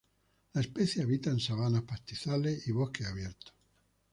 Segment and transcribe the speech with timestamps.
[0.53, 3.53] La especie habita en sabanas, pastizales y bosques abiertos.